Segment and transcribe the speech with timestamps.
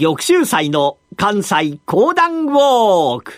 [0.00, 3.32] 玉州祭の関西講談ウォーク。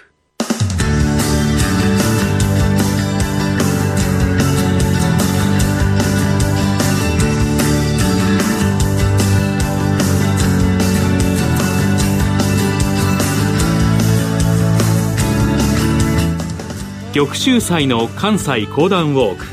[17.15, 19.47] 玉州祭の関西講談ウォーク。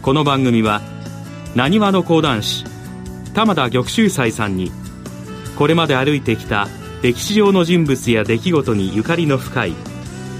[0.00, 0.80] この番組は
[1.56, 2.64] なにわの講談師
[3.34, 4.70] 玉田玉州祭さんに
[5.56, 6.68] これまで歩いてきた
[7.02, 9.74] 歴史上の人物や出来事にゆかりの深い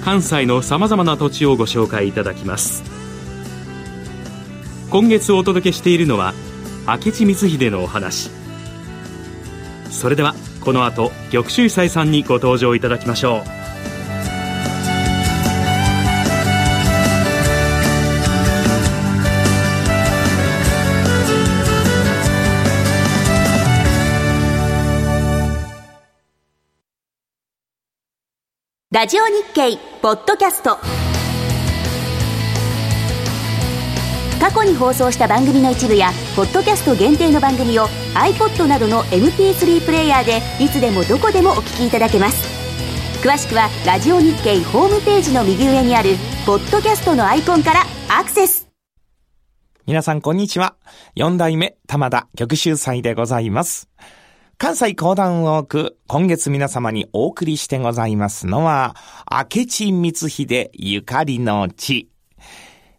[0.04, 2.84] 関西のさまざまな土地をご紹介いただきます
[4.90, 6.34] 今月お届けしているのは
[6.86, 8.30] 明智光秀のお話
[9.90, 13.65] それではこの後玉州斎さんにご登場いただきましょう
[28.96, 30.78] ラジオ日経ポッドキャスト。
[34.40, 42.42] 過去に放送した番組の一部やポッドキャスト限定の番組を iPod などの MP3 プレイヤーでいつでもどこでもお聞きいただけます。
[43.22, 46.14] 詳しくはラジオ日経ホームページの右上にある
[46.46, 48.66] ポッドキャストのアイコンからアクセス。
[49.84, 50.74] 皆さんこんにちは。
[51.14, 53.90] 四代目玉田玉秀祭でございます。
[54.58, 58.96] 関西講談ウォーク、今月皆様にお送りしてございますのは、
[59.30, 62.08] 明智光秀ゆかりの地。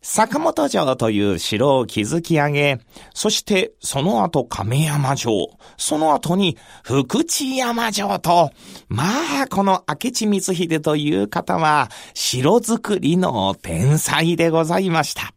[0.04, 2.80] 坂本城という城を築き上げ、
[3.16, 5.48] そしてその後亀山城、
[5.78, 8.52] その後に福知山城と、
[8.88, 9.06] ま
[9.42, 15.34] あこの明智光秀という方は城づくりの天才でございました。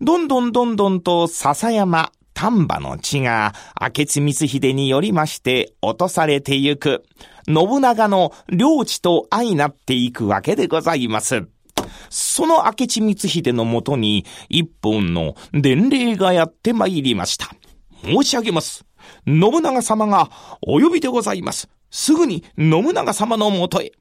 [0.00, 7.04] どんどんどんどんと笹山、丹波の地が明智光秀によりまして落とされてゆく、
[7.46, 11.46] 信長の領地と相なっていくわけでございます。
[12.10, 17.48] その明智光秀のもとに一本の伝令がやってまいりました。
[18.04, 18.84] 申し上げます。
[19.26, 21.68] 信長様がお呼びでございます。
[21.90, 23.92] すぐに信長様のもとへ。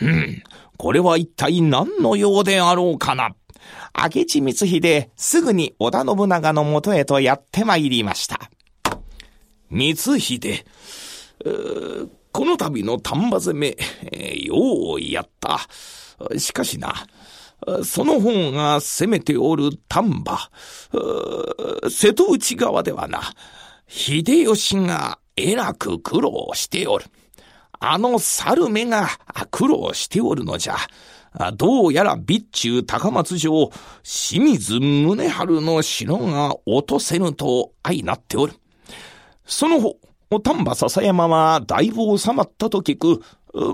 [0.00, 0.42] うん、
[0.76, 3.34] これは一体何の用であろうかな。
[3.94, 8.50] 明智光秀、すぐに織田信長のもとへとやって参りました。
[9.70, 10.64] 光秀、
[12.32, 13.76] この度の丹波攻め、
[14.44, 15.60] ようやった。
[16.38, 16.94] しかしな、
[17.84, 20.50] その方が攻めておる丹波、
[21.90, 23.22] 瀬戸内側ではな、
[23.88, 27.06] 秀吉がえらく苦労しておる。
[27.78, 29.08] あの猿目が
[29.50, 30.76] 苦労しておるのじゃ。
[31.54, 33.70] どうやら備中高松城、
[34.02, 38.54] 清水宗春の城が落とせぬと相なっておる。
[39.44, 39.96] その方、
[40.40, 43.22] 丹波笹山はだいぶ収まったと聞く。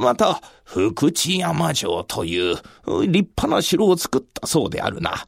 [0.00, 2.56] また、福知山城という
[2.86, 5.24] 立派な城を作ったそうであるな。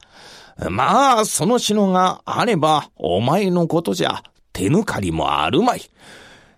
[0.69, 5.81] まあ、その城があれば、お前のことじゃ、手抜かりもあるまい。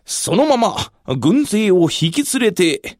[0.05, 0.75] そのまま、
[1.17, 2.99] 軍勢を引き連れて、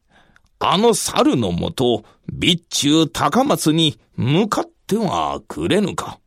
[0.60, 6.20] あの猿のもと、備中高松に向かってはくれぬか。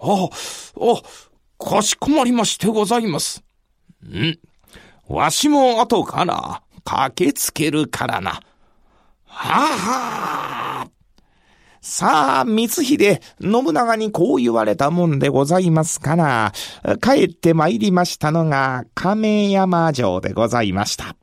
[0.00, 3.42] あ、あ、かしこまりましてございます。
[4.04, 4.38] ん？
[5.08, 8.30] わしも後から駆けつけるからな。
[8.30, 8.40] は
[9.26, 10.88] あはあ。
[11.82, 16.52] さあ、光秀、信長にこう言われたもんでございますから、
[17.02, 21.16] 帰って参りましたのが亀山城でございました。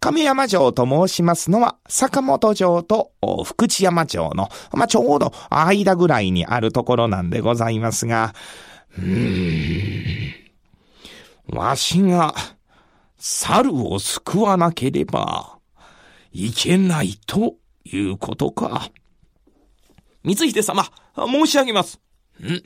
[0.00, 3.12] 亀山城と申しますのは、坂本城と
[3.44, 8.34] 福知山城の、まあ、ちょうど間ぐらいにあるところなんでございますが、
[8.98, 10.32] うー
[11.52, 12.34] ん、わしが、
[13.18, 15.58] 猿を救わなければ、
[16.32, 18.90] いけないということか。
[20.24, 20.84] 光秀様、
[21.14, 22.00] 申し上げます。
[22.40, 22.62] ん？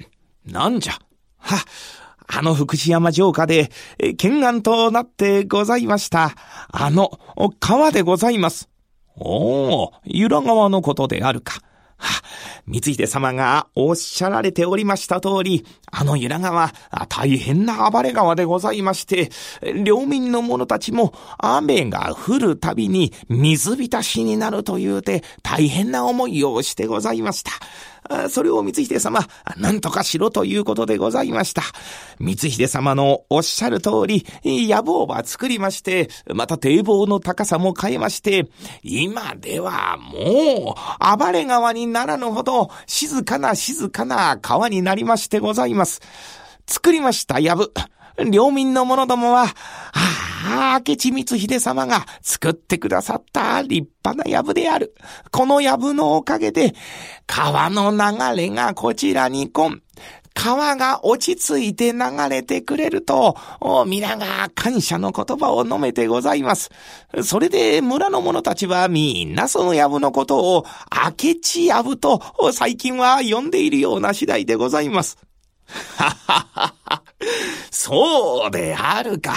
[0.53, 0.93] なんじゃ？
[1.39, 1.65] は、
[2.27, 6.35] あの福知山城下で、懸案となってございました。
[6.71, 7.11] あの、
[7.61, 8.69] 川でございます。
[9.17, 11.61] おお、由良川のことであるか。
[11.97, 12.23] は、
[12.67, 16.73] 光秀様がおっしゃられておりました通り、あの由良川、
[17.09, 19.31] 大変な暴れ川でございまして、
[19.85, 27.53] 領民の者たちも雨が降るたびに水浸しになるというて、大変な思いをしてございました。
[28.29, 29.21] それを光秀様、
[29.57, 31.63] 何とかしろということでございました。
[32.19, 38.49] 光秀様のおっしゃる通り、野望は作りまして、また堤防の高さも変えまして、
[38.83, 46.01] 今ではもう、暴れ川にならぬほど、静かな静かな川になりましてございます。
[46.67, 47.71] 作りました藪。
[48.31, 49.55] 領民の者どもは、は
[49.97, 54.95] さあ、明智光秀様が作ってくださった立派な藪である。
[55.31, 56.75] この藪のおかげで、
[57.27, 59.83] 川の流れがこちらに来ん。
[60.35, 63.37] 川が落ち着いて流れてくれると、
[63.87, 66.71] 皆が感謝の言葉を述めてございます。
[67.23, 72.21] それで村の者たちはみんなその藪のことを明智藪と
[72.53, 75.19] 最近は呼んでいるような次第でございます。
[75.69, 77.03] はははは。
[77.71, 79.35] そうであるか。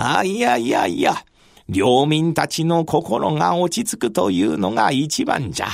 [0.00, 1.24] あ、いやいやいや。
[1.68, 5.68] 領民たちの心が落ち着くというのが一番じゃ。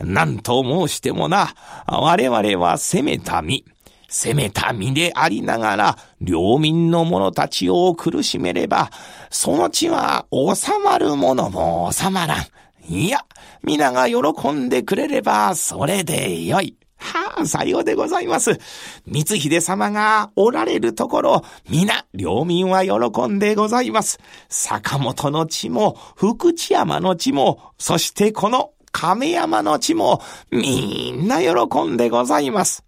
[0.00, 1.54] なんと申してもな、
[1.86, 3.64] 我々は攻めた身。
[4.08, 8.90] 攻めた身でありながら、領民の者たちを苦しめれば、
[9.30, 12.46] その地は収まるものも収まらん。
[12.88, 13.20] いや、
[13.62, 16.76] 皆が喜んでくれれば、それでよい。
[16.98, 18.58] はあ、さようでございます。
[19.06, 24.18] 光秀様がおられるところ、皆、領民は喜んでございます。
[24.48, 32.84] 坂本の地も、福知山の地も、そしてこの亀山の地も、みんな喜んでございます。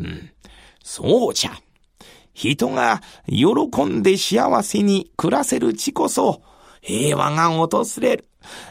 [0.00, 0.30] うん、
[0.82, 1.52] そうじゃ。
[2.34, 6.42] 人が喜んで幸せに暮らせる地こそ、
[6.80, 8.28] 平和が訪れる。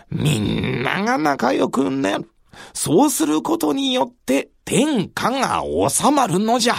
[0.10, 2.31] みんなが仲良くなる。
[2.74, 6.75] そうすることによって天下が収まるのじゃ。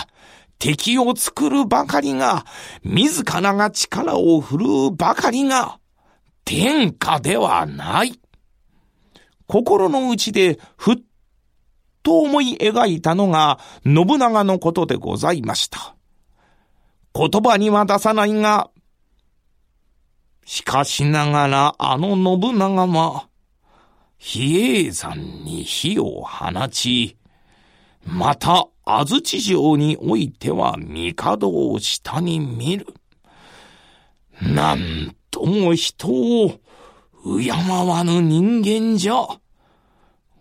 [0.58, 2.44] 敵を作るばかりが、
[2.84, 5.78] 自らが力を振るうばかりが、
[6.44, 8.20] 天下ではない。
[9.46, 10.96] 心の内でふっ
[12.02, 15.94] と思い描いたのが信長のことでございました。
[17.14, 18.70] 言葉には出さないが、
[20.44, 23.28] しかしながらあの信長は、
[24.18, 27.17] 比叡山に火を放ち、
[28.04, 32.86] また、安土城においては帝を下に見る。
[34.40, 36.60] なんとも人を
[37.24, 39.26] 敬わぬ人間じゃ。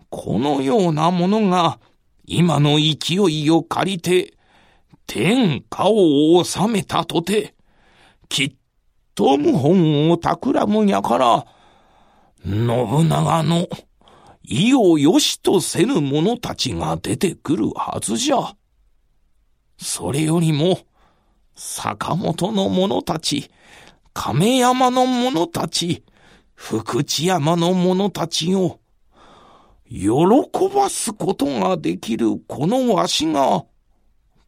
[0.09, 1.80] このようなものが
[2.25, 4.33] 今の勢いを借りて
[5.06, 7.56] 天下を治めたとて、
[8.30, 8.56] きっ
[9.15, 11.45] と謀反を企むやから、
[12.45, 13.68] 信長の
[14.50, 18.56] 意を良しとせぬ者たちが出てくるはずじゃ。
[19.78, 20.80] それよりも、
[21.54, 23.52] 坂本の者たち、
[24.14, 26.06] 亀山の者たち、
[26.56, 28.80] 福知山の者たちを、
[29.90, 30.08] 喜
[30.74, 33.66] ばすことができるこのわしが、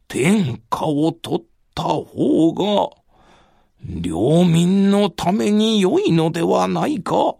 [0.08, 1.44] 天下を取っ
[1.74, 2.88] た方が、
[3.84, 7.36] 領民のために良いのではないか。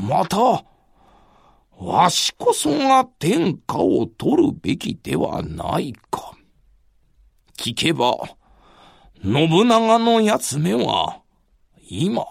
[0.00, 0.64] また、
[1.84, 6.32] わしこそが天下を取るべきではないか。
[7.58, 8.16] 聞けば、
[9.22, 11.20] 信長のやつめは、
[11.88, 12.24] 今、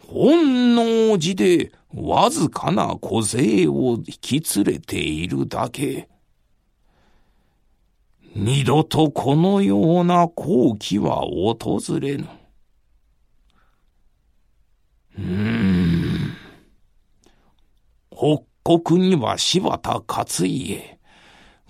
[0.00, 6.08] 本能寺でわずかな小勢を引き連れているだけ。
[8.34, 12.28] 二度とこのような好機は訪れぬ。
[15.16, 16.34] うーん。
[18.10, 20.98] 北国には柴田勝家、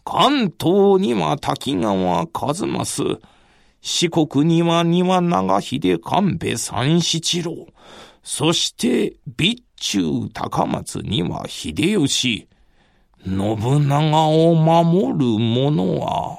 [0.04, 3.20] 関東には滝川一益、
[3.80, 7.66] 四国には庭長秀神戸三七郎、
[8.22, 12.46] そして備中高松には秀吉、
[13.26, 16.38] 信長を守る者は、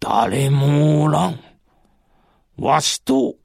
[0.00, 1.38] 誰もおらん。
[2.58, 3.36] わしと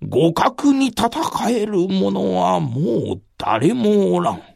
[0.00, 1.10] 互角に戦
[1.50, 4.55] える者はもう誰もおらん。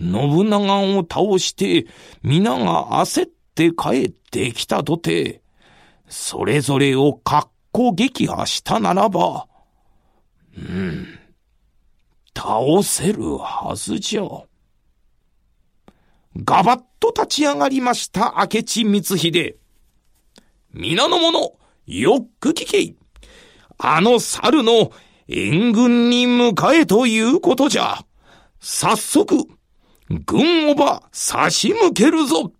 [0.00, 1.86] 信長を倒して、
[2.22, 5.42] 皆が焦って帰ってきたとて、
[6.08, 9.46] それぞれを格好撃破したならば、
[10.56, 11.18] うん、
[12.36, 14.22] 倒せるはずじゃ。
[16.36, 19.58] ガバッと立ち上がりました明智光秀。
[20.72, 21.52] 皆の者、
[21.86, 22.96] よく聞け
[23.78, 24.90] あの猿の
[25.28, 27.98] 援軍に迎えということじゃ。
[28.60, 29.36] 早速、
[30.10, 32.52] 軍をば差し向けるぞ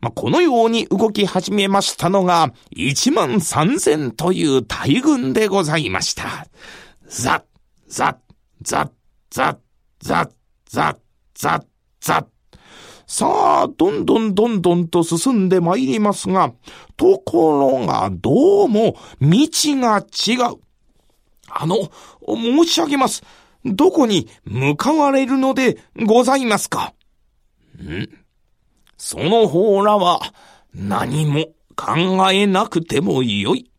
[0.00, 6.46] まあ、このように動き始めましたのが、一万三千という大軍でございました。
[7.08, 7.42] ザッ、
[7.88, 8.16] ザッ、
[8.62, 8.90] ザッ、
[9.30, 9.56] ザッ、
[10.00, 10.30] ザッ、
[10.70, 10.96] ザッ、
[11.34, 11.64] ザッ、
[12.00, 12.26] ザッ。
[13.08, 16.52] さあ、どんどんどんどんと進んで参りますが、
[16.96, 19.38] ところがどうも道
[19.78, 20.58] が違う。
[21.48, 21.76] あの、
[22.24, 23.24] 申し上げます。
[23.76, 26.94] どこに向かわれるのでございますか？
[27.82, 28.08] ん？
[28.96, 30.20] その方らは
[30.74, 31.46] 何も
[31.76, 33.70] 考えなくてもよい。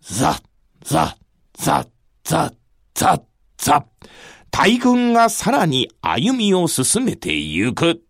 [0.00, 0.38] ザ、
[0.82, 1.16] ザ、
[1.54, 1.86] ザ、
[2.24, 2.52] ザ、
[2.94, 3.22] ザ、
[3.56, 3.86] ザ。
[4.50, 8.02] 大軍がさらに歩みを進めてゆく。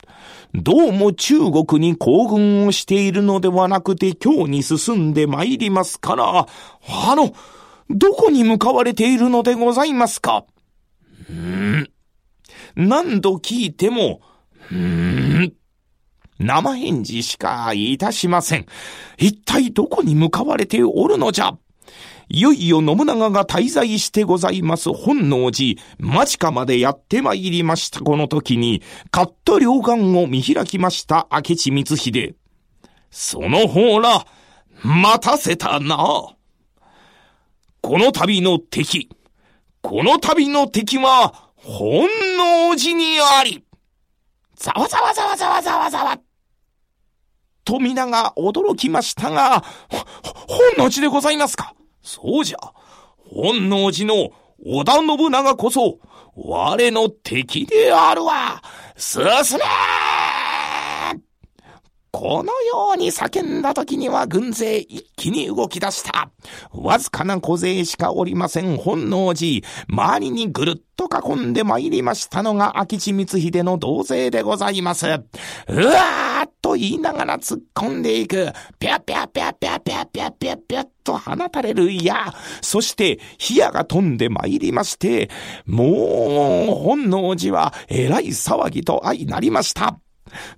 [0.52, 6.46] どうも中国に行軍をしているのではなくて今日に進んで参りますから、あ
[7.16, 7.32] の、
[7.90, 10.44] どこに向かわれているのでございますか？
[11.32, 11.88] ん
[12.76, 14.20] 何度聞いても、
[14.74, 15.52] ん
[16.38, 18.66] 生返事しかいたしません。
[19.18, 21.56] 一体どこに向かわれておるのじゃ
[22.28, 32.36] いよいよ信長が滞在してございます本能寺、間近までやって参りましたこの時に、カット両眼を見開きました明智光秀。
[33.10, 34.26] その方ら、
[34.82, 35.96] 待たせたな。
[37.80, 39.10] この旅の敵、
[39.84, 43.62] この旅の敵は、本能寺にあり。
[44.56, 46.18] ざわざわざわざわざわざわ。
[47.66, 49.62] と皆が驚きましたが、
[50.48, 52.58] 本能寺でございますかそうじゃ。
[53.30, 54.30] 本能寺の
[54.64, 55.98] 織田信長こそ、
[56.34, 58.62] 我の敵であるわ。
[58.96, 59.30] 進め
[62.14, 66.30] このように叫んだ時には軍勢一気に動き出した。
[66.72, 69.66] わずかな小勢しかおりません本能寺。
[69.88, 75.06] 周りにぐるっと囲んで参りましたのが明智光秀の同勢でございます。
[75.06, 78.52] うわーと言いながら突っ込んでいく。
[78.78, 82.32] ぴゃぴゃぴゃぴゃぴゃぴゃぴゃぴゃと放たれる矢。
[82.62, 85.30] そして火矢が飛んで参りまして、
[85.66, 89.98] もう本能寺はえらい騒ぎと相なりました。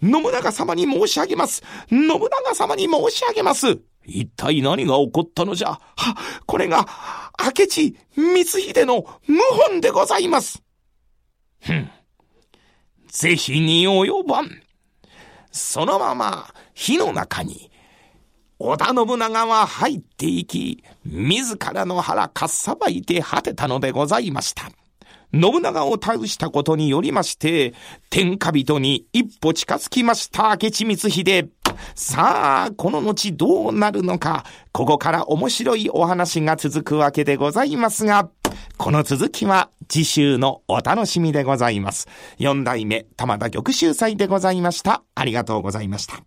[0.00, 1.62] 信長様に申し上げます。
[1.88, 3.78] 信長様に申し上げます。
[4.04, 5.70] 一体何が起こったのじゃ？
[5.70, 5.80] は、
[6.46, 6.86] これが、
[7.38, 9.18] 明智光秀の謀
[9.68, 10.62] 反でございます。
[11.60, 11.90] ふん。
[13.08, 14.62] ぜひに及ばん。
[15.50, 17.70] そのまま火の中に、
[18.58, 24.70] 織田信長は入っていき、自らの腹かっさばいて果てたのでございました。
[25.32, 27.74] 信長を倒したことによりまして、
[28.10, 31.50] 天下人に一歩近づきました明智光秀。
[31.94, 38.30] さあ、この後どうなるのか、ここから面白いお話が続くわけでございますが、
[38.76, 42.08] この続きは次週のお楽しみでございます。
[42.38, 45.02] 四代目玉田玉秀祭でございました。
[45.14, 46.22] ありがとうございました。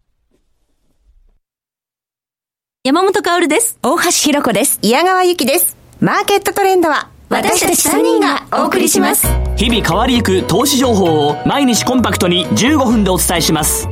[2.83, 3.77] 山本薫です。
[3.83, 4.79] 大橋弘子です。
[4.81, 5.77] 矢川ゆきです。
[5.99, 9.27] マーケットトレンドは私たち3人がお送りします。
[9.55, 13.87] 日々変わりゆく投資情報を毎日コンパクトに15分でお伝えします。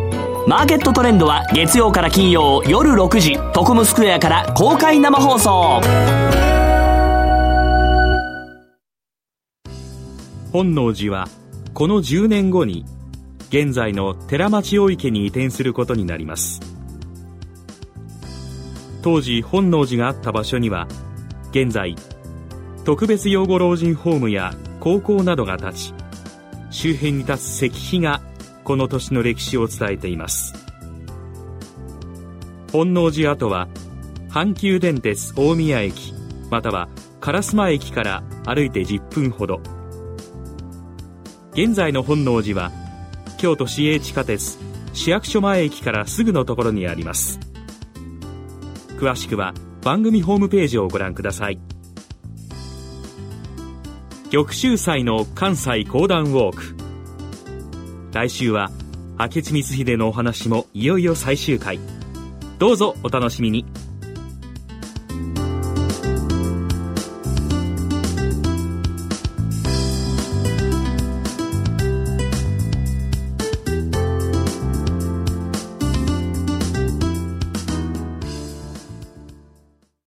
[0.48, 5.82] マーケットトレンドは月曜から金曜夜6時トコムスクエアから公開生放送。
[10.52, 11.28] 本能寺は
[11.76, 12.86] この10年後に
[13.50, 16.60] 現在の寺町大池に移転することになります。
[19.04, 20.88] 当時本能寺があった場所には
[21.52, 21.96] 現在
[22.88, 25.94] 特別養護老人ホームや高校などが立ち
[26.70, 28.22] 周辺に立つ石碑が
[28.64, 30.54] この年の歴史を伝えています。
[32.72, 33.68] 本能寺跡は
[34.30, 36.14] 阪急電鉄大宮駅
[36.50, 36.88] または
[37.20, 39.60] 烏丸駅から歩いて10分ほど。
[41.52, 42.72] 現在の本能寺は
[43.38, 44.58] 京都市営地下鉄
[44.94, 47.38] 市役所前駅からすぐのところにあります。
[48.98, 51.60] 詳しくは番組ホームページをご覧ください。
[54.30, 56.76] 玉州祭の関西講談ウォーク。
[58.12, 58.72] 来週は
[59.18, 61.80] 明智光秀のお話もいよいよ最終回。
[62.60, 63.66] どうぞお楽しみに。